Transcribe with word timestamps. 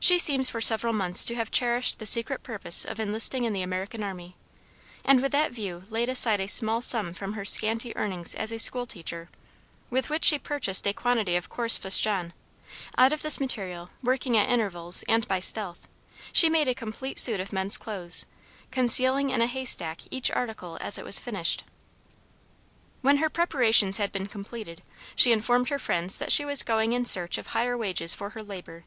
She 0.00 0.18
seems 0.18 0.50
for 0.50 0.60
several 0.60 0.92
months 0.92 1.24
to 1.26 1.36
have 1.36 1.52
cherished 1.52 2.00
the 2.00 2.04
secret 2.04 2.42
purpose 2.42 2.84
of 2.84 2.98
enlisting 2.98 3.44
in 3.44 3.52
the 3.52 3.62
American 3.62 4.02
army, 4.02 4.34
and 5.04 5.22
with 5.22 5.30
that 5.30 5.52
view 5.52 5.84
laid 5.88 6.08
aside 6.08 6.40
a 6.40 6.48
small 6.48 6.82
sum 6.82 7.12
from 7.14 7.34
her 7.34 7.44
scanty 7.44 7.94
earnings 7.96 8.34
as 8.34 8.50
a 8.50 8.58
school 8.58 8.86
teacher, 8.86 9.28
with 9.88 10.10
which 10.10 10.24
she 10.24 10.36
purchased 10.40 10.84
a 10.88 10.92
quantity 10.92 11.36
of 11.36 11.48
coarse 11.48 11.78
fustian; 11.78 12.32
out 12.98 13.12
of 13.12 13.22
this 13.22 13.38
material, 13.38 13.90
working 14.02 14.36
at 14.36 14.48
intervals 14.48 15.04
and 15.06 15.28
by 15.28 15.38
stealth, 15.38 15.86
she 16.32 16.50
made 16.50 16.66
a 16.66 16.74
complete 16.74 17.16
suit 17.16 17.38
of 17.38 17.52
men's 17.52 17.76
clothes, 17.76 18.26
concealing 18.72 19.30
in 19.30 19.40
a 19.40 19.46
hay 19.46 19.64
stack 19.64 20.00
each 20.10 20.28
article 20.32 20.76
as 20.80 20.98
it 20.98 21.04
was 21.04 21.20
finished. 21.20 21.62
When 23.00 23.18
her 23.18 23.30
preparations 23.30 23.98
had 23.98 24.10
been 24.10 24.26
completed, 24.26 24.82
she 25.14 25.30
informed 25.30 25.68
her 25.68 25.78
friends 25.78 26.16
that 26.16 26.32
she 26.32 26.44
was 26.44 26.64
going 26.64 26.92
in 26.94 27.04
search 27.04 27.38
of 27.38 27.46
higher 27.54 27.78
wages 27.78 28.12
for 28.12 28.30
her 28.30 28.42
labor. 28.42 28.84